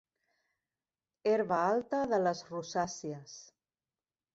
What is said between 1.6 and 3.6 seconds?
alta de les rosàcies.